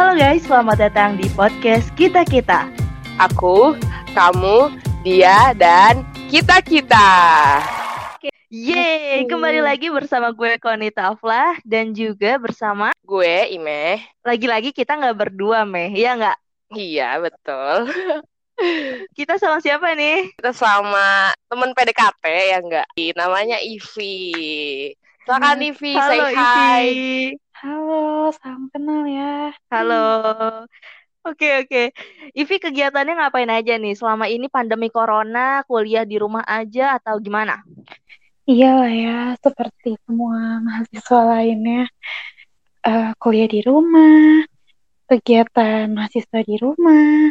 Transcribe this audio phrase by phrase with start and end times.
[0.00, 2.72] Halo guys, selamat datang di podcast Kita Kita.
[3.20, 3.76] Aku,
[4.16, 4.72] kamu,
[5.04, 7.04] dia, dan kita-kita.
[8.48, 14.00] Yeay, kembali lagi bersama gue Konita Aflah dan juga bersama Gue, Ime.
[14.24, 16.38] lagi-lagi kita nggak berdua Meh, ya nggak?
[16.72, 17.92] Iya, betul.
[19.20, 20.32] Kita sama siapa nih?
[20.32, 22.88] Kita sama temen PDKT ya enggak?
[23.20, 24.16] Namanya Ivi.
[25.28, 26.80] Silakan Ivi, say hi.
[26.88, 27.49] Ivi.
[27.60, 29.52] Halo, salam kenal ya.
[29.68, 30.00] Halo.
[31.28, 31.92] Oke oke.
[32.32, 33.92] Ivi kegiatannya ngapain aja nih?
[33.92, 37.60] Selama ini pandemi corona, kuliah di rumah aja atau gimana?
[38.48, 41.84] Iya lah ya, seperti semua mahasiswa lainnya,
[42.80, 44.40] eh, kuliah di rumah,
[45.04, 47.28] kegiatan mahasiswa di rumah,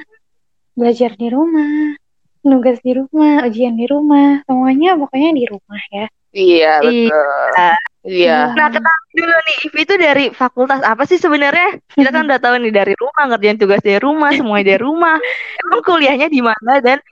[0.77, 1.97] belajar di rumah,
[2.45, 6.05] nugas di rumah, ujian di rumah, semuanya pokoknya di rumah ya.
[6.37, 7.17] Iya, betul.
[7.57, 7.88] Iya.
[7.99, 11.83] Nah, ketahui dulu nih, Ivi itu dari fakultas apa sih sebenarnya?
[11.91, 15.17] Kita kan udah tahu nih dari rumah, ngerjain tugas dari rumah, semuanya dari rumah.
[15.67, 17.03] Emang kuliahnya di mana dan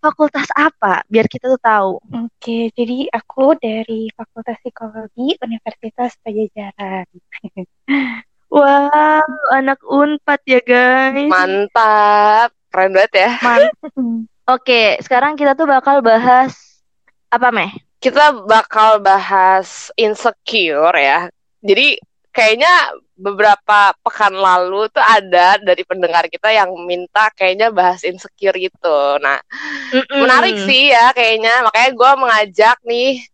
[0.00, 1.04] fakultas apa?
[1.12, 1.92] Biar kita tuh tahu.
[2.24, 7.08] Oke, jadi aku dari Fakultas Psikologi Universitas Pajajaran.
[8.54, 11.26] Wow, anak Unpad ya guys.
[11.26, 12.54] Mantap.
[12.70, 13.30] Keren banget ya.
[13.42, 13.90] Mantap.
[14.46, 16.54] Oke, sekarang kita tuh bakal bahas
[17.34, 17.74] apa meh?
[18.04, 21.32] Kita bakal bahas insecure ya.
[21.64, 21.96] Jadi
[22.28, 28.98] kayaknya beberapa pekan lalu tuh ada dari pendengar kita yang minta kayaknya bahas insecure gitu.
[29.24, 29.40] Nah,
[30.20, 31.64] menarik sih ya kayaknya.
[31.64, 33.24] Makanya gue mengajak nih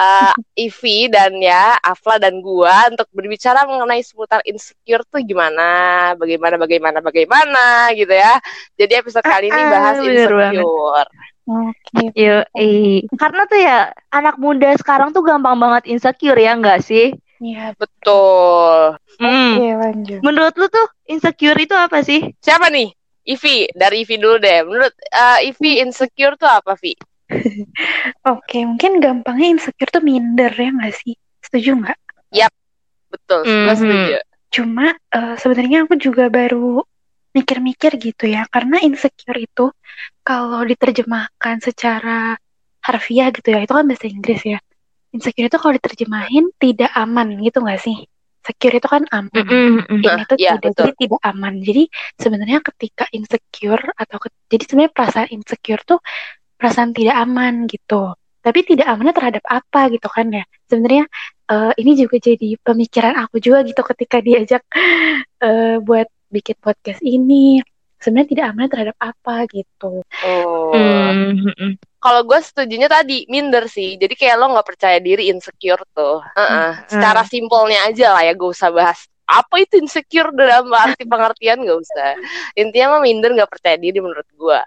[0.00, 6.56] uh, Ivi dan ya Afla dan gua untuk berbicara mengenai seputar insecure tuh gimana, bagaimana,
[6.56, 8.38] bagaimana, bagaimana gitu ya.
[8.80, 10.66] Jadi episode kali ini Ah, bahas banget.
[11.48, 12.44] Oke, Yo,
[13.16, 13.78] Karena tuh ya
[14.12, 17.14] anak muda sekarang tuh gampang banget insecure ya enggak sih?
[17.40, 19.00] ya Betul.
[19.20, 19.56] Hmm.
[19.56, 20.20] oke lanjut.
[20.20, 22.32] Menurut lu tuh insecure itu apa sih?
[22.40, 22.92] Siapa nih?
[23.24, 24.64] Ivi, dari Ivi dulu deh.
[24.64, 26.96] Menurut uh, Ivi insecure tuh apa, Vi?
[28.32, 31.14] Oke, mungkin gampangnya insecure tuh minder ya nggak sih?
[31.44, 31.98] Setuju nggak?
[33.10, 33.78] Betul, gua Mhm.
[33.78, 34.16] setuju.
[34.50, 36.82] Cuma eh, sebenarnya aku juga baru
[37.30, 39.70] mikir-mikir gitu ya, karena insecure itu
[40.26, 42.34] kalau diterjemahkan secara
[42.80, 44.58] harfiah gitu ya, itu kan bahasa Inggris ya.
[45.10, 47.96] Insecure itu kalau diterjemahin tidak aman gitu nggak sih?
[48.40, 49.30] Secure itu kan aman.
[49.36, 50.00] Mm-mm.
[50.00, 50.84] Ini tuh Iya, tidak, betul.
[50.88, 51.54] jadi tidak aman.
[51.60, 51.82] Jadi
[52.16, 55.98] sebenarnya ketika insecure atau ke- jadi sebenarnya perasaan insecure tuh
[56.56, 58.16] perasaan tidak aman gitu.
[58.40, 60.44] Tapi tidak amannya terhadap apa gitu kan ya?
[60.64, 61.04] Sebenarnya
[61.52, 64.62] eh, ini juga jadi pemikiran aku juga gitu ketika diajak
[65.44, 67.60] eh, buat bikin podcast ini.
[68.00, 70.00] Sebenarnya tidak amannya terhadap apa gitu.
[70.24, 70.72] Oh.
[70.72, 71.76] Mm-mm.
[72.00, 74.00] Kalau gue setujunya tadi minder sih.
[74.00, 76.24] Jadi kayak lo nggak percaya diri insecure tuh.
[76.32, 76.88] Heeh.
[76.88, 81.78] Secara simpelnya aja lah ya, gak usah bahas apa itu insecure dalam arti pengertian gak
[81.78, 82.18] usah.
[82.58, 84.60] Intinya mah minder nggak percaya diri menurut gue.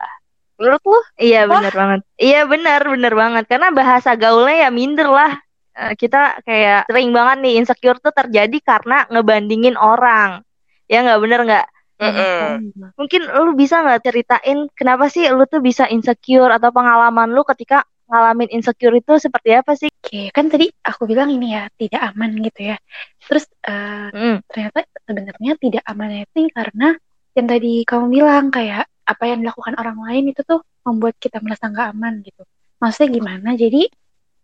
[0.61, 1.01] Menurut lo?
[1.17, 1.99] Iya benar banget.
[2.21, 3.43] Iya benar benar banget.
[3.49, 5.33] Karena bahasa gaulnya ya minder lah.
[5.73, 10.45] Eh, kita kayak sering banget nih insecure tuh terjadi karena ngebandingin orang.
[10.91, 11.65] Ya nggak bener nggak?
[12.03, 12.91] Mm-mm.
[12.99, 17.87] Mungkin lu bisa nggak ceritain kenapa sih lu tuh bisa insecure atau pengalaman lu ketika
[18.11, 19.89] ngalamin insecure itu seperti apa sih?
[19.89, 22.77] Oke, kan tadi aku bilang ini ya tidak aman gitu ya.
[23.23, 24.37] Terus eh, Hmm.
[24.51, 26.87] ternyata sebenarnya tidak amannya itu karena
[27.33, 31.71] yang tadi kamu bilang kayak apa yang dilakukan orang lain itu tuh membuat kita merasa
[31.71, 32.43] nggak aman gitu.
[32.83, 33.49] Maksudnya gimana?
[33.55, 33.81] Jadi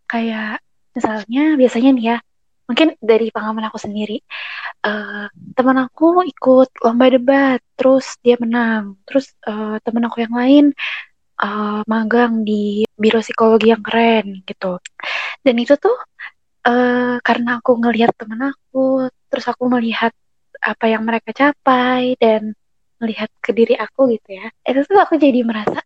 [0.09, 0.63] kayak
[0.95, 2.17] misalnya biasanya nih ya,
[2.69, 4.21] mungkin dari pengalaman aku sendiri,
[4.85, 10.65] eh teman aku ikut lomba debat, terus dia menang, terus eh, teman aku yang lain
[11.43, 14.77] eh, magang di biro psikologi yang keren gitu.
[15.45, 15.97] Dan itu tuh
[16.69, 20.13] eh, karena aku ngelihat teman aku, terus aku melihat
[20.61, 22.53] apa yang mereka capai dan
[23.01, 24.47] melihat ke diri aku gitu ya.
[24.67, 25.79] Itu tuh aku jadi merasa,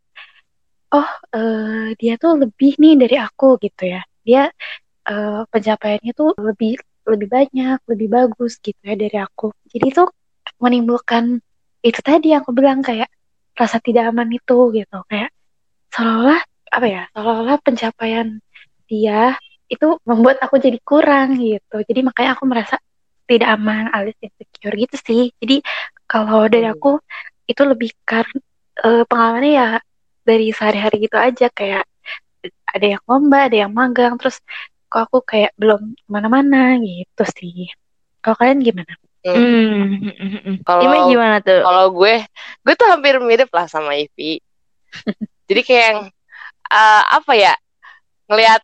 [0.93, 4.01] oh eh, dia tuh lebih nih dari aku gitu ya.
[4.27, 4.43] Dia
[5.11, 9.51] eh, pencapaiannya tuh lebih lebih banyak, lebih bagus gitu ya dari aku.
[9.71, 10.03] Jadi itu
[10.63, 11.39] menimbulkan
[11.83, 13.09] itu tadi yang aku bilang kayak
[13.59, 15.29] rasa tidak aman itu gitu kayak
[15.93, 16.41] seolah-olah
[16.73, 18.27] apa ya seolah-olah pencapaian
[18.89, 19.35] dia
[19.69, 22.79] itu membuat aku jadi kurang gitu jadi makanya aku merasa
[23.29, 25.61] tidak aman alias insecure gitu sih jadi
[26.09, 26.75] kalau dari Hmm.
[26.75, 26.99] aku
[27.49, 28.39] itu lebih karena
[29.09, 29.69] pengalamannya ya
[30.23, 31.83] dari sehari-hari gitu aja kayak
[32.73, 34.39] ada yang lomba ada yang magang terus
[34.93, 37.73] kok aku kayak belum ke mana-mana gitu sih
[38.21, 38.93] kalau kalian gimana
[39.23, 40.03] Hmm.
[40.03, 40.55] hmm, hmm, hmm.
[40.67, 41.63] Kalau gimana tuh?
[41.63, 42.27] kalau gue,
[42.59, 44.43] gue tuh hampir mirip lah sama Ivi.
[45.47, 45.99] Jadi kayak yang
[46.67, 47.55] uh, apa ya
[48.27, 48.59] ngelihat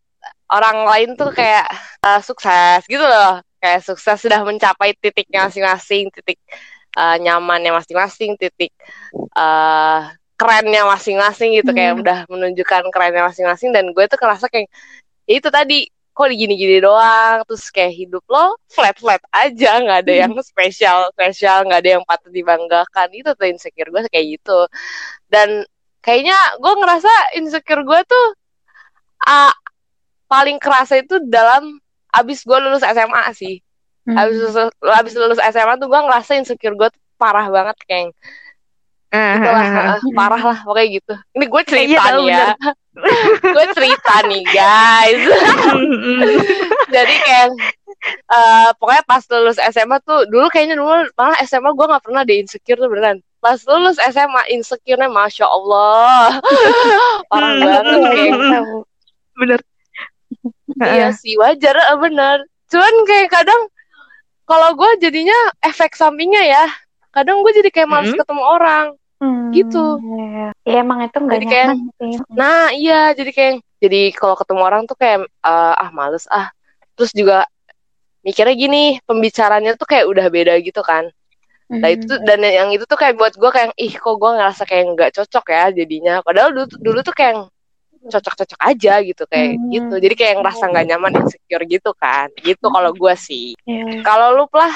[0.51, 1.63] orang lain tuh kayak
[2.03, 6.39] uh, sukses gitu loh kayak sukses sudah mencapai titiknya masing-masing titik
[6.95, 8.71] uh, nyamannya masing-masing, titik
[9.35, 12.01] uh, kerennya masing-masing gitu kayak Hmm.
[12.03, 14.71] udah menunjukkan kerennya masing-masing dan gue tuh kerasa kayak
[15.27, 20.31] ya itu tadi kok gini-gini doang terus kayak hidup lo flat-flat aja nggak ada yang
[20.43, 23.07] spesial spesial nggak ada yang patut dibanggakan.
[23.15, 24.59] Itu tuh insecure gue kayak gitu.
[25.31, 25.63] Dan
[26.03, 28.25] kayaknya gue ngerasa insecure gue tuh
[29.27, 29.53] ah,
[30.27, 31.79] paling kerasa itu dalam
[32.11, 33.63] abis gue lulus SMA sih.
[34.07, 34.17] Hmm.
[34.17, 38.11] abis lulus, abis lulus SMA tuh gue ngerasa insecure gue tuh parah banget kayak
[39.09, 39.97] Ah, gitu lah ah, ah.
[39.97, 41.13] eh, parah lah pokoknya gitu.
[41.33, 42.47] Ini gue Iya, cerita tahu, nih ya
[43.41, 45.21] gue cerita nih guys
[46.93, 47.47] jadi kayak
[48.29, 52.37] eh, pokoknya pas lulus SMA tuh dulu kayaknya dulu malah SMA gue nggak pernah deh
[52.37, 56.37] insecure tuh beneran pas lulus SMA insecure-nya masya Allah
[57.31, 57.63] parah Hmm.
[57.63, 58.35] banget kayak.
[59.35, 59.59] Bener.
[60.79, 62.37] iya sih wajar eh, bener
[62.67, 63.61] cuman kayak kadang
[64.43, 66.65] kalau gue jadinya efek sampingnya ya
[67.09, 68.19] kadang gue jadi kayak males Hmm.
[68.19, 68.85] ketemu orang
[69.51, 69.83] Gitu.
[69.99, 70.47] iya.
[70.63, 72.13] Ya emang itu nggak Jadi kayak- nyaman sih.
[72.31, 76.51] Nah iya jadi kayak jadi kalau ketemu orang tuh kayak eh, ah males ah
[76.93, 77.47] terus juga
[78.19, 81.07] mikirnya gini pembicaranya tuh kayak udah beda gitu kan
[81.69, 84.65] nah itu tuh- dan yang itu tuh kayak buat gue kayak ih kok gue ngerasa
[84.65, 87.45] kayak nggak cocok ya jadinya padahal dulu dulu tuh kayak
[88.09, 89.69] cocok-cocok aja gitu kayak Hmm.
[89.69, 94.01] gitu jadi kayak ngerasa nggak nyaman insecure gitu kan gitu kalau gue sih Iya.
[94.01, 94.73] kalau lu lah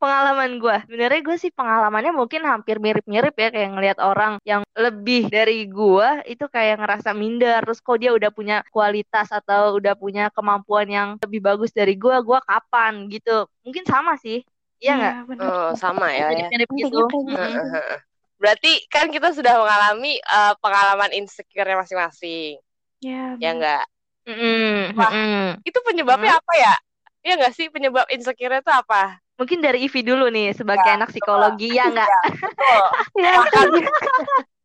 [0.00, 5.28] pengalaman gue sebenarnya gue sih pengalamannya mungkin hampir mirip-mirip ya kayak ngelihat orang yang lebih
[5.28, 10.32] dari gue itu kayak ngerasa minder terus kok dia udah punya kualitas atau udah punya
[10.32, 14.40] kemampuan yang lebih bagus dari gue gue kapan gitu mungkin sama sih
[14.80, 15.44] iya nggak benar.
[15.44, 17.36] oh, sama ya ya mirip-mirip Intinya gitu kayak gitu.
[17.36, 17.96] Mm.
[18.40, 22.56] berarti kan kita sudah mengalami eh, pengalaman insecure masing-masing
[23.00, 23.52] Ya, ya benar.
[23.56, 23.84] enggak
[24.28, 25.08] Mm-mm, Wah.
[25.12, 25.48] mm-mm.
[25.64, 26.74] itu penyebabnya apa ya
[27.20, 29.20] Iya nggak sih penyebab insecure itu apa?
[29.40, 32.10] Mungkin dari Ivi dulu nih sebagai Ya, anak psikologi ya nggak?
[32.36, 32.80] Betul.
[33.24, 33.68] Ya, Makan.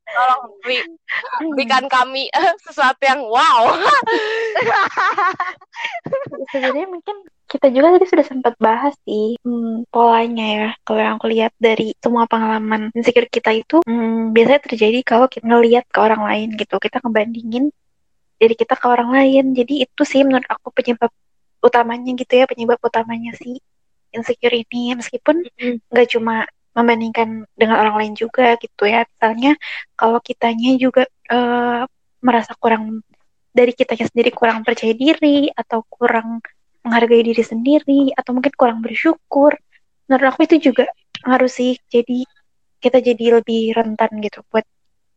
[0.06, 0.78] Tolong beri,
[1.58, 3.66] berikan kami eh, sesuatu yang wow.
[6.54, 10.70] sebenarnya mungkin kita juga tadi sudah sempat bahas sih hmm, polanya ya.
[10.86, 15.46] Kalau yang aku lihat dari semua pengalaman insecure kita itu hmm, biasanya terjadi kalau kita
[15.50, 16.78] ngelihat ke orang lain gitu.
[16.78, 17.74] Kita ngebandingin
[18.38, 19.58] diri kita ke orang lain.
[19.58, 21.10] Jadi itu sih menurut aku penyebab
[21.66, 23.58] utamanya gitu ya penyebab utamanya sih
[24.16, 25.44] insecure ini meskipun
[25.92, 29.08] nggak cuma membandingkan dengan orang lain juga gitu ya.
[29.08, 29.56] Misalnya
[29.96, 31.84] kalau kitanya juga eh,
[32.20, 33.00] merasa kurang
[33.56, 36.44] dari kitanya sendiri kurang percaya diri atau kurang
[36.84, 39.56] menghargai diri sendiri atau mungkin kurang bersyukur
[40.06, 40.86] menurut aku itu juga
[41.24, 41.80] harus sih.
[41.88, 42.28] Jadi
[42.84, 44.68] kita jadi lebih rentan gitu buat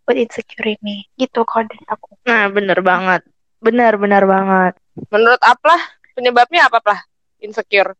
[0.06, 1.10] buat insecure ini.
[1.18, 2.22] Gitu kalau dari aku.
[2.24, 3.26] Nah bener banget.
[3.58, 4.78] Bener bener banget.
[5.10, 5.74] Menurut apa
[6.14, 7.00] penyebabnya apa lah
[7.42, 7.98] insecure?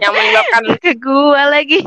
[0.00, 1.80] Yang menyebabkan ke gua lagi.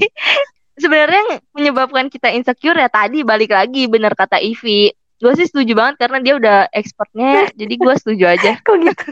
[0.78, 4.94] Sebenarnya yang menyebabkan kita insecure ya tadi balik lagi bener kata Ivi.
[5.18, 8.52] Gue sih setuju banget karena dia udah expertnya jadi gue setuju aja.
[8.66, 9.06] Kok gitu?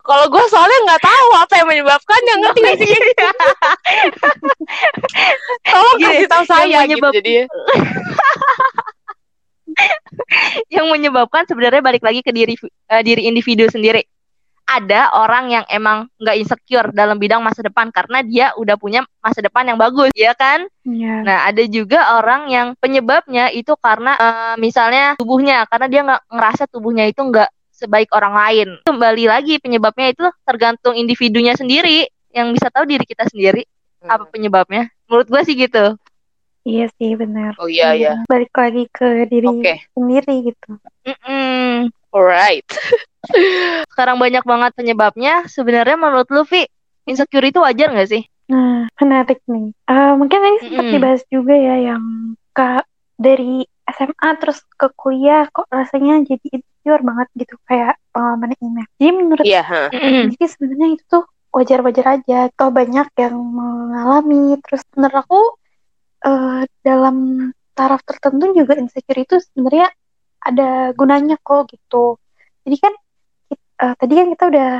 [0.00, 2.92] Kalau gue soalnya nggak tahu apa yang menyebabkannya ngerti nggak sih?
[5.68, 7.32] Tolong Gini, kasih tahu yang saya gitu menyebab- jadi.
[10.74, 14.04] yang menyebabkan sebenarnya balik lagi ke diri eh, diri individu sendiri
[14.62, 19.42] ada orang yang emang nggak insecure dalam bidang masa depan karena dia udah punya masa
[19.42, 24.54] depan yang bagus ya kan ya Nah, ada juga orang yang penyebabnya itu karena eh,
[24.58, 28.68] misalnya tubuhnya, karena dia nggak ngerasa tubuhnya itu nggak sebaik orang lain.
[28.82, 33.62] Kembali lagi penyebabnya itu tergantung individunya sendiri yang bisa tahu diri kita sendiri
[34.02, 34.90] apa penyebabnya.
[35.06, 35.94] Menurut gue sih gitu.
[36.62, 38.14] iya sih benar Oh iya ya.
[38.30, 39.82] balik lagi ke diri Oke.
[39.98, 41.51] sendiri gitu Mm-mm.
[42.12, 42.68] Alright.
[43.90, 45.48] Sekarang banyak banget penyebabnya.
[45.48, 46.68] Sebenarnya menurut lu, Vi,
[47.08, 48.22] insecure itu wajar nggak sih?
[48.52, 49.72] Nah, menarik nih.
[49.88, 50.92] Eh, mungkin tadi sempat Mm-mm.
[50.92, 52.04] dibahas juga ya yang
[52.52, 52.68] ke
[53.16, 58.82] dari SMA terus ke kuliah kok rasanya jadi insecure banget gitu kayak pengalaman ini.
[59.00, 59.62] Jadi menurut Iya.
[59.64, 59.82] ha.
[59.88, 60.36] Mm-mm.
[60.36, 62.38] jadi sebenarnya itu tuh wajar-wajar aja.
[62.52, 64.60] Toh banyak yang mengalami.
[64.60, 65.40] Terus menurut aku
[66.28, 67.16] eh, dalam
[67.72, 69.88] taraf tertentu juga insecure itu sebenarnya
[70.42, 72.18] ada gunanya kok gitu.
[72.66, 72.92] Jadi kan
[73.82, 74.70] eh, tadi kan kita udah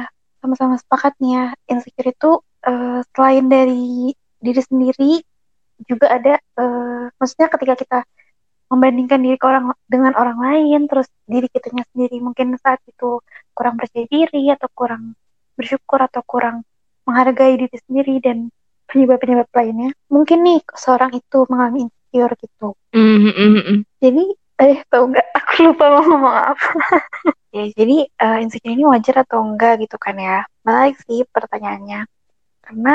[0.43, 2.31] sama-sama sepakat nih ya insecure itu
[2.67, 4.11] eh, selain dari
[4.43, 5.13] diri sendiri
[5.87, 7.99] juga ada eh, maksudnya ketika kita
[8.73, 13.21] membandingkan diri ke orang dengan orang lain terus diri kitanya sendiri mungkin saat itu
[13.53, 15.13] kurang percaya diri atau kurang
[15.55, 16.65] bersyukur atau kurang
[17.05, 18.49] menghargai diri sendiri dan
[18.89, 23.79] penyebab-penyebab lainnya mungkin nih seorang itu mengalami insecure gitu Mm-mm.
[24.01, 24.25] jadi
[24.63, 25.27] eh tau nggak?
[25.39, 26.69] Aku lupa mau ngomong apa.
[27.53, 30.47] Ya jadi eh, insecure ini wajar atau enggak gitu kan ya?
[30.63, 32.07] Balik sih pertanyaannya.
[32.63, 32.95] Karena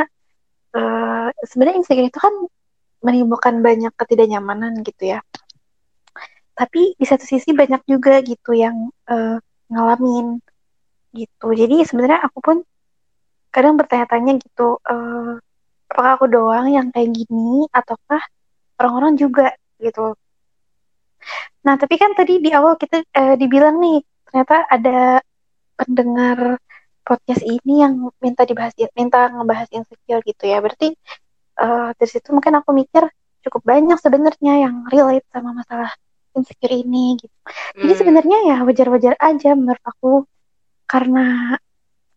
[0.73, 2.33] uh, sebenarnya insecure itu kan
[3.03, 5.19] menimbulkan banyak ketidaknyamanan gitu ya.
[6.57, 9.37] Tapi di satu sisi banyak juga gitu yang uh,
[9.69, 10.41] ngalamin
[11.13, 11.47] gitu.
[11.53, 12.57] Jadi sebenarnya aku pun
[13.53, 15.37] kadang bertanya-tanya gitu uh,
[15.91, 18.21] apakah aku doang yang kayak gini ataukah
[18.77, 20.17] orang-orang juga gitu
[21.65, 24.99] nah tapi kan tadi di awal kita uh, dibilang nih ternyata ada
[25.77, 26.59] pendengar
[27.07, 30.91] podcast ini yang minta dibahas minta ngebahas insecure gitu ya berarti
[31.61, 33.07] uh, dari situ mungkin aku mikir
[33.47, 35.91] cukup banyak sebenarnya yang relate sama masalah
[36.37, 37.35] insecure ini gitu.
[37.79, 37.99] Jadi hmm.
[38.03, 40.11] sebenarnya ya wajar-wajar aja menurut aku
[40.85, 41.57] karena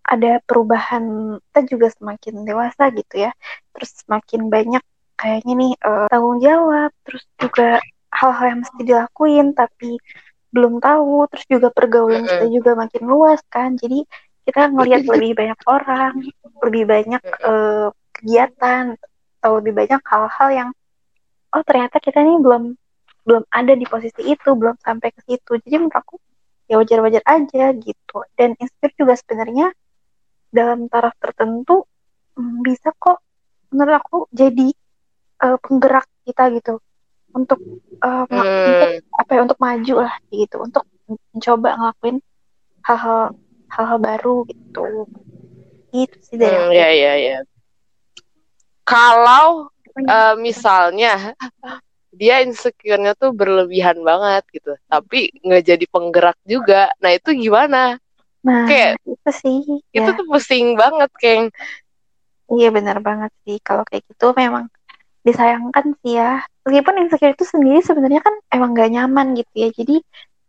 [0.04, 3.32] ada perubahan kita juga semakin dewasa gitu ya.
[3.72, 4.84] Terus semakin banyak
[5.16, 9.98] kayaknya nih uh, tanggung jawab, terus juga hal-hal yang mesti dilakuin tapi
[10.50, 13.78] belum tahu, terus juga pergaulan kita juga makin luas kan.
[13.78, 14.02] Jadi
[14.44, 16.14] kita ngelihat lebih banyak orang,
[16.66, 18.98] lebih banyak uh, kegiatan,
[19.40, 20.70] atau lebih banyak hal-hal yang
[21.50, 22.76] oh ternyata kita nih belum
[23.24, 25.56] belum ada di posisi itu belum sampai ke situ.
[25.62, 26.18] Jadi menurut aku
[26.66, 28.16] ya wajar-wajar aja gitu.
[28.34, 29.70] Dan insecure juga sebenarnya
[30.50, 31.86] dalam taraf tertentu
[32.34, 33.22] hmm, bisa kok
[33.70, 34.74] menurut aku jadi
[35.46, 36.82] uh, penggerak kita gitu
[37.30, 37.60] untuk
[38.02, 38.68] uh, hmm.
[38.70, 42.16] untuk apa ya untuk maju lah gitu untuk mencoba ngelakuin
[42.86, 43.34] hal-hal
[43.70, 45.06] hal-hal baru gitu.
[45.90, 47.38] Itu sih dari hmm, ya ya ya.
[48.86, 49.70] Kalau
[50.06, 51.34] uh, misalnya
[52.10, 58.02] dia insecure-nya tuh berlebihan banget gitu tapi nggak jadi penggerak juga nah itu gimana?
[58.42, 59.58] Nah kayak itu sih
[59.94, 60.18] itu ya.
[60.18, 61.54] tuh pusing banget kayak
[62.50, 63.62] iya benar banget sih.
[63.62, 64.66] Kalau kayak gitu memang
[65.26, 66.44] disayangkan sih ya.
[66.64, 69.68] Meskipun insecure itu sendiri sebenarnya kan emang gak nyaman gitu ya.
[69.72, 69.96] Jadi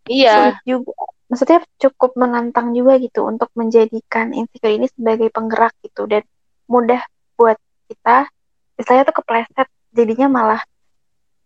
[0.07, 0.59] iya.
[0.63, 0.95] juga
[1.31, 6.07] maksudnya cukup menantang juga gitu untuk menjadikan insecure ini sebagai penggerak gitu.
[6.07, 6.23] Dan
[6.67, 7.03] mudah
[7.35, 7.59] buat
[7.91, 8.27] kita
[8.79, 10.61] misalnya tuh kepleset jadinya malah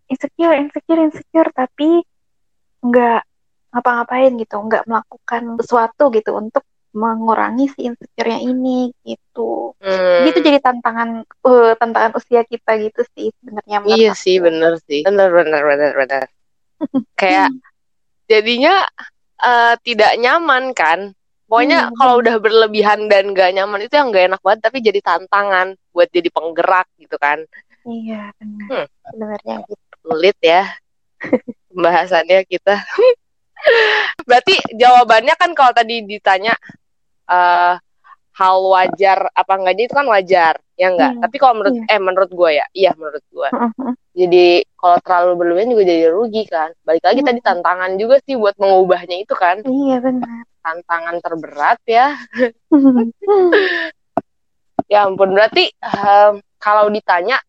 [0.09, 1.49] insecure insecure insecure.
[1.53, 2.01] Tapi
[2.85, 3.21] nggak
[3.75, 6.63] ngapa-ngapain gitu nggak melakukan sesuatu gitu untuk
[6.95, 10.23] mengurangi si insecure-nya ini gitu hmm.
[10.23, 14.23] jadi itu jadi tantangan uh, tantangan usia kita gitu sih sebenarnya iya aku.
[14.23, 16.25] sih bener sih bener bener bener bener
[17.19, 17.51] kayak
[18.31, 18.87] jadinya
[19.43, 21.11] uh, tidak nyaman kan
[21.45, 21.95] pokoknya hmm.
[21.99, 26.09] kalau udah berlebihan dan gak nyaman itu yang gak enak banget tapi jadi tantangan buat
[26.09, 27.43] jadi penggerak gitu kan
[27.85, 28.87] iya benar hmm.
[29.11, 30.63] sebenarnya gitu sulit ya
[31.75, 32.79] pembahasannya kita.
[34.23, 36.55] Berarti jawabannya kan kalau tadi ditanya
[37.29, 37.75] uh,
[38.35, 41.11] hal wajar apa enggaknya itu kan wajar ya enggak?
[41.15, 41.87] Hmm, tapi kalau menurut iya.
[41.95, 43.49] eh menurut gue ya iya menurut gue
[44.15, 44.47] jadi
[44.79, 46.71] kalau terlalu berlebihan juga jadi rugi kan?
[46.87, 47.25] Balik lagi uh.
[47.27, 49.59] tadi tantangan juga sih buat mengubahnya itu kan?
[49.67, 50.47] Iya benar.
[50.63, 52.15] Tantangan terberat ya.
[54.85, 57.41] Ya ampun berarti um, kalau ditanya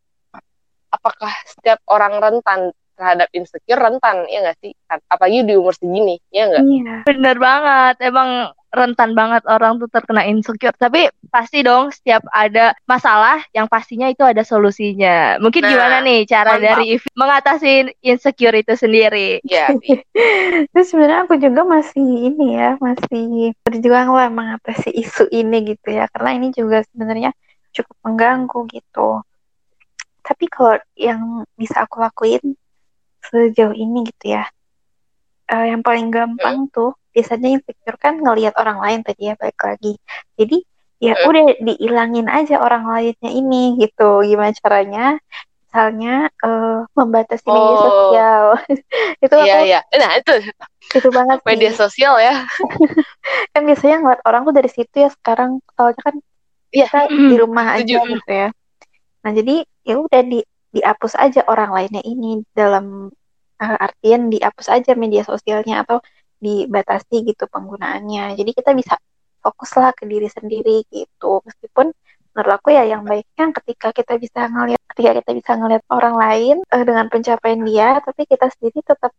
[0.89, 4.73] apakah setiap orang rentan terhadap insecure rentan ya nggak sih?
[5.13, 6.65] Apalagi di umur segini ya nggak?
[6.65, 6.97] Iya.
[7.05, 10.77] Bener banget emang rentan banget orang tuh terkena insecure.
[10.77, 15.41] Tapi pasti dong setiap ada masalah yang pastinya itu ada solusinya.
[15.41, 16.67] Mungkin nah, gimana nih cara mantap.
[16.69, 17.71] dari Ivi mengatasi
[18.05, 19.41] insecure itu sendiri?
[19.49, 19.73] Ya
[20.73, 26.05] terus sebenarnya aku juga masih ini ya masih berjuang lah mengatasi isu ini gitu ya.
[26.13, 27.33] Karena ini juga sebenarnya
[27.73, 29.25] cukup mengganggu gitu.
[30.21, 32.59] Tapi kalau yang bisa aku lakuin
[33.31, 34.45] sejauh ini gitu ya
[35.51, 36.73] uh, yang paling gampang hmm.
[36.75, 39.97] tuh biasanya insecure kan ngelihat orang lain tadi ya baik lagi
[40.37, 40.59] jadi
[41.01, 41.29] ya hmm.
[41.29, 45.21] udah diilangin aja orang lainnya ini gitu gimana caranya
[45.67, 47.53] misalnya uh, membatasi oh.
[47.53, 48.45] media sosial
[49.25, 49.81] itu iya, aku iya.
[49.93, 50.35] nah itu
[50.97, 51.79] itu banget media sih.
[51.85, 52.49] sosial ya
[53.53, 56.15] kan biasanya ngeliat orang tuh dari situ ya sekarang soalnya kan
[56.73, 58.49] ya, kita di rumah aja gitu ya
[59.21, 60.41] nah jadi ya udah di
[60.77, 63.09] dihapus aja orang lainnya ini dalam
[63.61, 66.05] uh, artian dihapus aja media sosialnya atau
[66.37, 68.37] dibatasi gitu penggunaannya.
[68.37, 69.01] Jadi kita bisa
[69.41, 71.41] fokuslah ke diri sendiri gitu.
[71.43, 71.93] Meskipun
[72.37, 76.57] menurut aku ya yang baiknya ketika kita bisa ngelihat ketika kita bisa ngelihat orang lain
[76.69, 79.13] uh, dengan pencapaian dia tapi kita sendiri tetap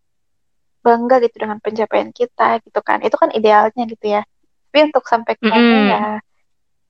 [0.86, 3.02] bangga gitu dengan pencapaian kita gitu kan.
[3.02, 4.22] Itu kan idealnya gitu ya.
[4.70, 5.90] Tapi untuk sampai ke sana mm -hmm.
[5.90, 6.04] ya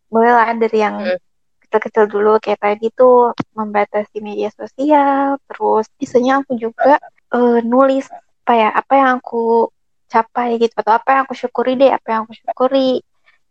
[0.07, 1.19] bolehlah dari yang mm
[1.67, 6.97] kecil-kecil dulu kayak tadi tuh membatasi media sosial terus biasanya aku juga
[7.35, 8.07] uh, nulis
[8.47, 9.67] apa ya apa yang aku
[10.07, 13.03] capai gitu atau apa yang aku syukuri deh apa yang aku syukuri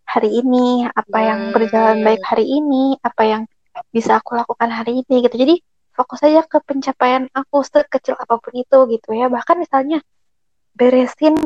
[0.07, 2.31] hari ini apa yang berjalan baik hmm.
[2.33, 3.43] hari ini apa yang
[3.93, 5.37] bisa aku lakukan hari ini gitu.
[5.37, 5.55] Jadi
[5.93, 9.29] fokus aja ke pencapaian aku sekecil apa pun itu gitu ya.
[9.29, 10.01] Bahkan misalnya
[10.73, 11.37] beresin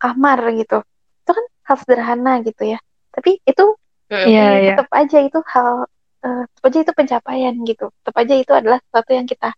[0.00, 0.80] kamar gitu.
[1.24, 2.78] Itu kan hal sederhana gitu ya.
[3.12, 3.64] Tapi itu
[4.08, 4.76] yeah, yeah.
[4.76, 5.88] tetap aja itu hal
[6.24, 7.86] uh, tetap aja itu pencapaian gitu.
[8.00, 9.52] Tetap aja itu adalah sesuatu yang kita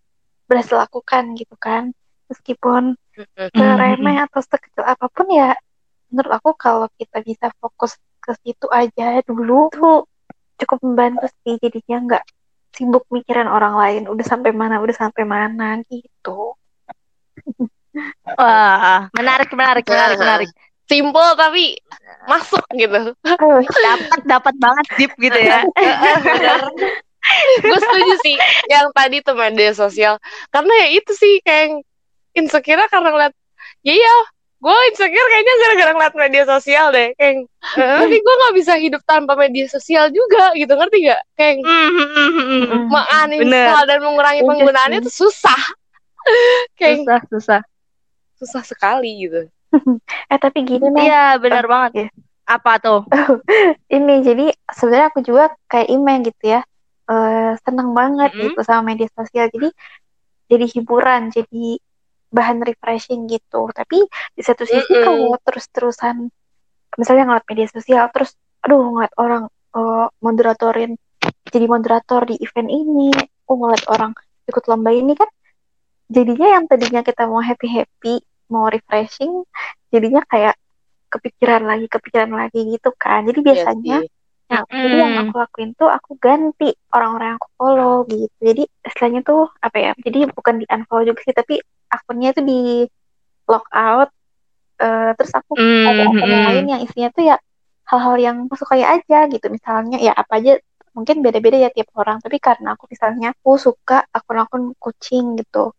[0.50, 1.94] berhasil lakukan gitu kan.
[2.26, 2.99] Meskipun
[3.54, 5.54] seremeh atau sekecil apa pun ya
[6.11, 10.11] menurut aku kalau kita bisa fokus ke situ aja dulu tuh
[10.58, 12.25] cukup membantu sih jadinya nggak
[12.75, 14.02] sibuk mikirin orang lain.
[14.11, 16.58] Udah sampai mana udah sampai mana gitu.
[18.37, 20.50] Wah menarik menarik menarik menarik
[20.86, 21.76] simple tapi
[22.26, 23.12] masuk gitu.
[23.86, 25.62] Dapat dapat banget deep gitu ya.
[27.62, 28.36] Gue setuju sih
[28.70, 30.14] yang tadi tuh media sosial.
[30.54, 31.82] Karena ya itu sih kayak
[32.38, 33.34] insecure karena ngeliat
[33.82, 34.16] ya iya
[34.56, 37.10] gue insecure kayaknya gara-gara ngeliat media sosial deh.
[37.18, 40.70] Kayak tapi gue nggak bisa hidup tanpa media sosial juga gitu.
[40.70, 41.66] Ngerti gak kayak
[42.86, 45.62] menguninstall dan mengurangi penggunaannya itu susah.
[46.78, 47.60] Kayak susah susah.
[48.38, 49.46] Susah sekali gitu
[50.32, 51.92] eh tapi gini nih iya benar uh, banget.
[51.94, 52.08] ya
[52.46, 53.00] apa tuh?
[53.99, 56.62] Ini jadi sebenarnya aku juga kayak Ime gitu ya.
[57.06, 58.46] Uh, senang banget mm -hmm.
[58.54, 59.50] gitu sama media sosial.
[59.50, 59.68] Jadi
[60.46, 61.78] jadi hiburan jadi
[62.30, 63.66] bahan refreshing gitu.
[63.75, 65.04] Tapi di satu sisi mm -hmm.
[65.04, 66.30] kalau terus-terusan
[66.96, 69.44] misalnya ngeliat media sosial terus aduh ngeliat orang
[69.76, 70.96] uh, moderatorin
[71.50, 73.12] jadi moderator di event ini
[73.46, 74.16] oh ngeliat orang
[74.49, 75.28] ikut lomba ini kan
[76.08, 78.14] jadinya yang tadinya kita mau happy happy
[78.52, 79.44] mau refreshing
[79.90, 80.54] jadinya kayak
[81.10, 84.14] kepikiran lagi kepikiran lagi gitu kan jadi iya biasanya yes,
[84.46, 84.78] Nah, mm.
[84.78, 88.36] jadi yang aku lakuin tuh aku ganti orang-orang yang aku follow gitu.
[88.38, 89.90] Jadi istilahnya tuh apa ya?
[89.98, 91.58] Jadi bukan di unfollow juga sih, tapi
[91.90, 92.86] akunnya tuh di
[93.50, 94.10] lock out.
[94.76, 95.88] Uh, terus aku mm.
[95.88, 97.36] ada akun yang lain yang isinya tuh ya
[97.88, 99.46] hal-hal yang aku sukai aja gitu.
[99.50, 100.62] Misalnya ya apa aja
[100.94, 102.22] mungkin beda-beda ya tiap orang.
[102.22, 105.74] Tapi karena aku misalnya aku suka akun-akun kucing gitu,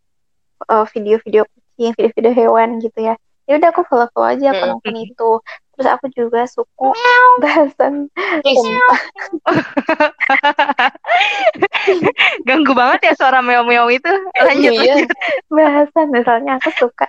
[0.67, 1.47] uh, video-video
[1.77, 3.13] kucing, video-video hewan gitu ya.
[3.47, 5.05] Ya udah aku follow-follow aja akun-akun mm.
[5.07, 5.31] itu
[5.77, 6.89] terus aku juga suka
[7.37, 8.09] bahasan
[8.41, 9.01] sumpah
[12.49, 14.09] ganggu banget ya suara meow-meow itu
[14.41, 15.05] lanjut, iya.
[15.05, 15.09] lanjut.
[15.53, 17.05] bahasan misalnya aku suka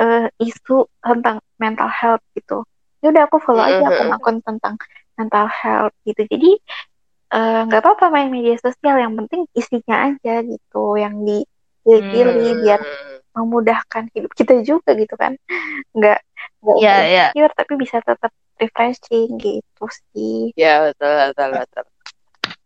[0.00, 2.64] uh, isu tentang mental health gitu
[3.04, 4.80] ya udah aku follow aja akun-akun tentang
[5.20, 6.50] mental health gitu jadi
[7.36, 12.64] eh, nggak uh, apa-apa main media sosial yang penting isinya aja gitu yang dipilih hmm.
[12.64, 12.80] biar
[13.36, 15.36] memudahkan hidup kita juga gitu kan.
[15.92, 16.24] Nggak
[16.64, 17.28] nggak yeah, yeah.
[17.30, 20.50] Secure, tapi bisa tetap refreshing gitu sih.
[20.56, 21.84] Ya betul betul betul.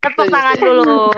[0.01, 1.13] Tepuk tangan dulu.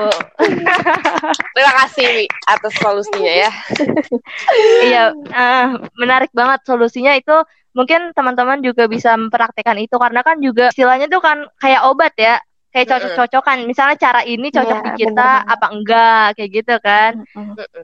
[1.54, 3.50] Terima kasih Wi atas solusinya ya.
[4.90, 7.14] Iya uh, menarik banget solusinya.
[7.14, 7.46] Itu
[7.78, 12.42] mungkin teman-teman juga bisa mempraktekkan itu karena kan juga istilahnya tuh kan kayak obat ya.
[12.74, 13.68] Kayak cocok-cocokan.
[13.68, 17.12] Misalnya cara ini cocok yeah, di kita apa enggak kayak gitu kan.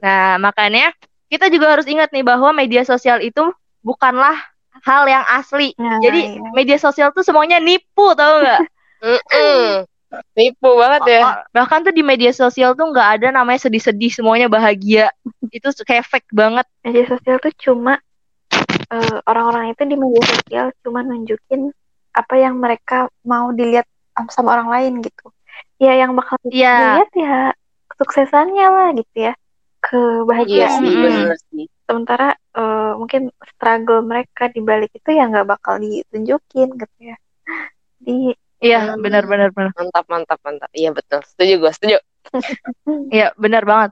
[0.03, 0.91] Nah makanya
[1.29, 3.53] kita juga harus ingat nih bahwa media sosial itu
[3.85, 4.35] bukanlah
[4.81, 5.77] hal yang asli.
[5.77, 6.51] Nah, Jadi iya.
[6.51, 8.61] media sosial tuh semuanya nipu, tau nggak?
[10.37, 11.21] nipu banget ya.
[11.21, 15.13] Oh, bahkan tuh di media sosial tuh nggak ada namanya sedih-sedih, semuanya bahagia.
[15.53, 16.65] itu kayak fake banget.
[16.81, 18.01] Media sosial tuh cuma
[18.89, 21.69] orang eh, orang-orang itu di media sosial cuma nunjukin
[22.09, 23.85] apa yang mereka mau dilihat
[24.33, 25.29] sama orang lain gitu.
[25.77, 26.97] Ya yang bakal yeah.
[26.97, 27.37] dilihat ya
[27.99, 29.33] suksesannya lah gitu ya
[29.79, 36.75] kebahagiaan iya sih, sementara uh, mungkin struggle mereka di balik itu ya nggak bakal ditunjukin
[36.77, 37.17] gitu ya.
[37.97, 40.71] Di iya hmm, benar benar benar mantap mantap mantap.
[40.75, 41.23] Iya betul.
[41.25, 41.97] Setuju gue setuju.
[43.15, 43.91] Iya benar banget.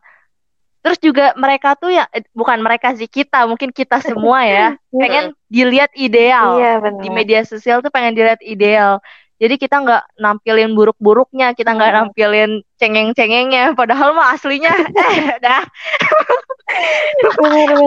[0.86, 4.66] Terus juga mereka tuh ya eh, bukan mereka sih kita mungkin kita semua ya
[5.02, 6.62] pengen dilihat ideal.
[6.62, 9.02] Iya, di media sosial tuh pengen dilihat ideal
[9.38, 12.00] jadi kita nggak nampilin buruk-buruknya kita nggak hmm.
[12.02, 14.74] nampilin cengeng-cengengnya padahal mah aslinya
[15.14, 15.62] eh dah.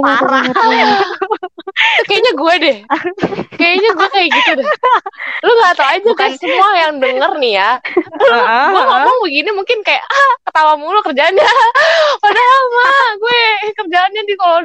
[0.02, 0.44] Parah.
[2.06, 2.76] kayaknya gue deh.
[3.54, 4.66] Kayaknya gue kayak gitu deh.
[5.46, 7.70] Lu nggak tau aja kan semua yang denger nih ya.
[8.70, 11.46] Gue ngomong begini mungkin kayak ah ketawa mulu kerjanya
[12.24, 12.89] padahal mah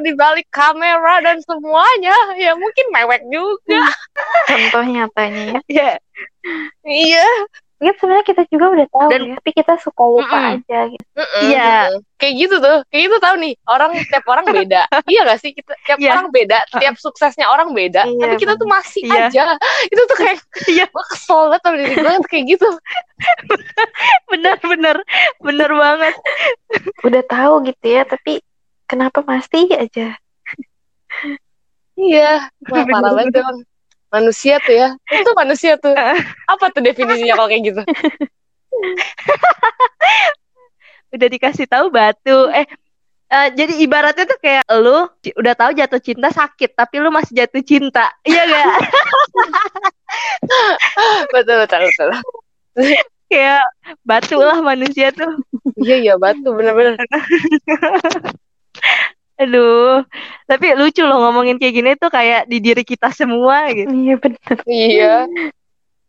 [0.06, 3.82] di balik kamera dan semuanya ya mungkin mewek juga
[4.46, 5.96] contoh nyatanya ya yeah.
[6.86, 7.26] Iya.
[7.76, 10.54] Ya sebenarnya kita juga udah tahu Dan, ya, tapi kita suka lupa mm -mm.
[10.56, 11.06] aja gitu.
[11.44, 11.74] Iya.
[12.16, 12.78] Kayak gitu tuh.
[12.88, 13.54] Kayak gitu tahu nih.
[13.68, 14.82] Orang tiap orang beda.
[15.12, 15.52] iya gak sih?
[15.52, 16.16] Kita tiap yeah.
[16.16, 19.28] orang beda, tiap suksesnya orang beda, yeah, tapi kita tuh masih yeah.
[19.28, 19.60] aja.
[19.92, 20.40] Itu tuh kayak
[20.72, 20.84] iya.
[20.88, 22.68] gue kesel banget sama diri gue kayak gitu.
[24.32, 24.96] bener bener
[25.44, 26.14] bener banget.
[27.04, 28.40] udah tahu gitu ya, tapi
[28.86, 30.14] kenapa masih aja?
[31.98, 33.42] iya, parah banget
[34.10, 34.88] manusia tuh ya.
[35.10, 35.92] Itu manusia tuh.
[36.52, 37.82] Apa tuh definisinya kalau kayak gitu?
[41.14, 42.50] Udah dikasih tahu batu.
[42.52, 42.66] Eh
[43.26, 45.02] Uh, jadi ibaratnya tuh kayak lu
[45.34, 48.06] udah tahu jatuh cinta sakit tapi lu masih jatuh cinta.
[48.22, 48.66] Iya gak
[51.34, 52.10] betul betul betul.
[53.26, 53.66] Kayak
[54.06, 55.42] batu lah manusia tuh.
[55.74, 56.94] Iya iya batu bener-bener.
[59.42, 60.00] Aduh,
[60.48, 63.92] tapi lucu loh ngomongin kayak gini tuh kayak di diri kita semua gitu.
[63.92, 64.56] Iya bener.
[64.64, 65.14] Iya.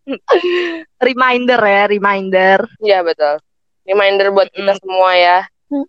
[1.07, 2.59] Reminder ya, reminder.
[2.79, 3.43] Iya betul.
[3.83, 5.39] Reminder buat kita semua ya.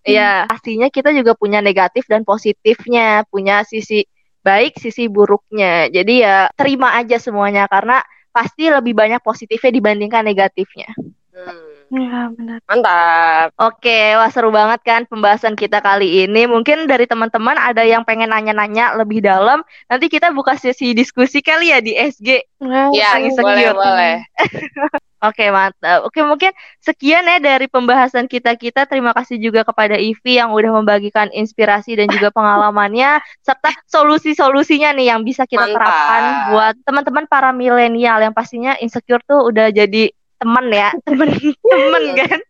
[0.02, 4.02] Iya, pastinya kita juga punya negatif dan positifnya, punya sisi
[4.42, 5.86] baik, sisi buruknya.
[5.94, 8.02] Jadi ya terima aja semuanya karena
[8.34, 10.90] pasti lebih banyak positifnya dibandingkan negatifnya.
[11.38, 11.78] Hmm.
[11.88, 12.58] Iya benar.
[12.68, 13.48] Mantap.
[13.56, 16.44] Oke, wah seru banget kan pembahasan kita kali ini.
[16.44, 19.64] Mungkin dari teman-teman ada yang pengen nanya-nanya lebih dalam.
[19.88, 22.44] Nanti kita buka sesi diskusi kali ya di SG.
[22.92, 23.76] Iya, Tentang boleh insecure.
[23.78, 24.14] boleh.
[25.18, 26.06] Oke, mantap.
[26.06, 28.86] Oke, mungkin sekian ya dari pembahasan kita-kita.
[28.86, 35.10] Terima kasih juga kepada Ivi yang udah membagikan inspirasi dan juga pengalamannya serta solusi-solusinya nih
[35.10, 35.74] yang bisa kita Mantap.
[35.74, 36.22] terapkan
[36.54, 42.40] buat teman-teman para milenial yang pastinya insecure tuh udah jadi temen ya, temen temen kan.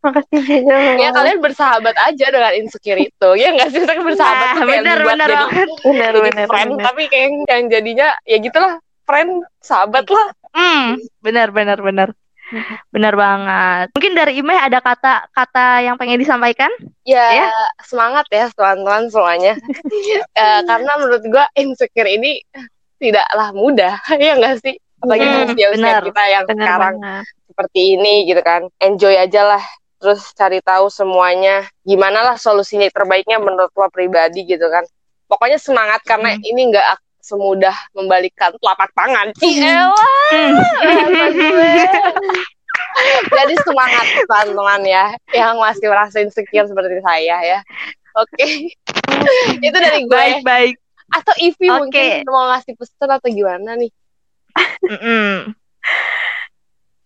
[0.00, 0.76] Makasih juga.
[0.96, 3.28] Ya kalian bersahabat aja dengan insecure itu.
[3.36, 5.68] Ya nggak sih kita bersahabat Nah, tuh kayak bener, bener jadi, banget.
[5.84, 6.46] Benar jadi benar.
[6.48, 6.84] friend, benar.
[6.88, 8.72] tapi kayak yang jadinya ya gitulah
[9.04, 9.30] friend
[9.60, 10.26] sahabat lah.
[10.56, 12.08] Hmm, benar benar benar.
[12.90, 13.94] Benar banget.
[13.94, 16.66] Mungkin dari Imeh ada kata-kata yang pengen disampaikan?
[17.06, 17.46] Ya, Ya.
[17.86, 19.54] semangat ya teman-teman semuanya.
[20.34, 22.42] Eh, karena menurut gua insecure ini
[22.98, 24.74] tidaklah mudah, ya nggak sih?
[25.00, 26.02] Apalagi Hmm, di usia-usia benar.
[26.04, 27.24] kita yang sekarang banget.
[27.46, 28.60] seperti ini gitu kan.
[28.78, 29.64] Enjoy aja lah.
[29.96, 31.64] Terus cari tahu semuanya.
[31.82, 34.84] Gimana lah solusinya terbaiknya menurut lo pribadi gitu kan.
[35.26, 36.42] Pokoknya semangat karena Hmm.
[36.42, 39.28] ini nggak ak- semudah membalikkan telapak tangan.
[39.38, 39.92] Cielah.
[43.30, 47.58] Jadi semangat teman-teman ya yang masih merasa insecure seperti saya ya.
[48.14, 48.72] Oke.
[49.62, 50.10] Itu dari gue.
[50.10, 50.74] Baik baik.
[51.10, 51.76] Atau Ivi Oke.
[51.76, 53.90] mungkin mau ngasih pesan atau gimana nih?
[54.86, 55.54] Mm-mm.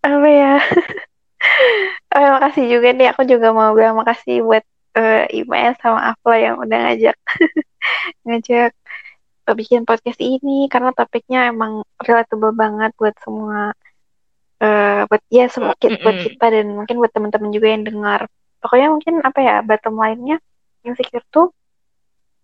[0.05, 0.53] apa ya?
[2.15, 3.11] Oh, makasih juga nih.
[3.13, 4.63] Aku juga mau bilang makasih buat
[4.97, 7.17] eh, Ima sama Afla yang udah ngajak.
[8.25, 8.71] Ngajak
[9.45, 10.65] eh, bikin podcast ini.
[10.71, 13.75] Karena topiknya emang relatable banget buat semua
[14.63, 18.21] eh buat ya semua ki- buat kita dan mungkin buat teman-teman juga yang dengar.
[18.63, 20.37] Pokoknya mungkin apa ya bottom line-nya
[20.87, 21.51] insecure tuh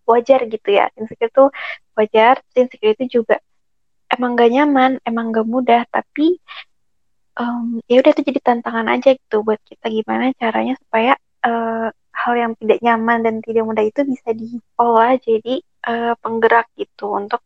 [0.05, 0.91] wajar gitu ya.
[0.99, 1.47] Insecure tuh
[1.95, 3.39] wajar insecure itu juga
[4.11, 6.37] emang gak nyaman emang gak mudah tapi
[7.39, 12.33] em, ya udah itu jadi tantangan aja gitu buat kita gimana caranya supaya eh, hal
[12.35, 17.41] yang tidak nyaman dan tidak mudah itu bisa diolah jadi eh, penggerak gitu untuk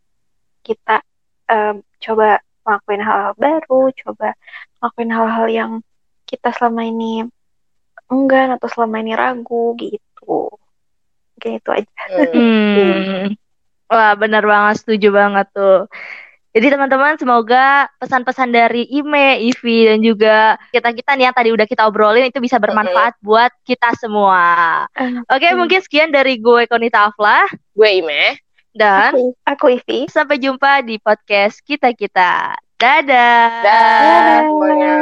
[0.66, 1.06] kita
[1.48, 4.34] em, coba ngelakuin hal-hal baru, coba
[4.82, 5.72] ngelakuin hal-hal yang
[6.26, 7.30] kita selama ini
[8.10, 10.50] enggan atau selama ini ragu gitu.
[11.38, 12.02] Mungkin itu aja.
[12.34, 13.38] Hmm.
[13.94, 15.86] Wah, benar banget, setuju banget tuh.
[16.56, 21.84] Jadi teman-teman semoga pesan-pesan dari Ime, Ivi dan juga kita-kita nih yang tadi udah kita
[21.84, 24.88] obrolin itu bisa bermanfaat buat kita semua.
[25.28, 25.60] Oke, Hmm.
[25.60, 27.44] mungkin sekian dari gue Konita Afla
[27.76, 28.40] Gue Ime.
[28.72, 30.08] dan aku, aku Ivi.
[30.08, 32.56] sampai jumpa di podcast kita-kita.
[32.76, 33.48] Dadah.
[33.60, 34.96] Dah semuanya.